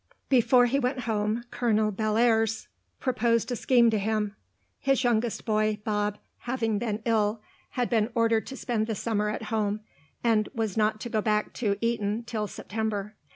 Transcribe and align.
Before 0.29 0.65
he 0.65 0.79
went 0.79 1.01
home, 1.01 1.43
Colonel 1.51 1.91
Bellairs 1.91 2.67
proposed 2.99 3.51
a 3.51 3.55
scheme 3.55 3.91
to 3.91 3.99
him. 3.99 4.35
His 4.79 5.03
youngest 5.03 5.45
boy, 5.45 5.77
Bob, 5.83 6.17
having 6.39 6.79
been 6.79 7.03
ill, 7.05 7.39
had 7.77 7.87
been 7.87 8.09
ordered 8.15 8.47
to 8.47 8.57
spend 8.57 8.87
the 8.87 8.95
summer 8.95 9.29
at 9.29 9.43
home, 9.53 9.81
and 10.23 10.49
was 10.55 10.75
not 10.75 10.99
to 11.01 11.09
go 11.09 11.21
back 11.21 11.53
to 11.61 11.75
Eton 11.81 12.23
till 12.25 12.47
September. 12.47 13.13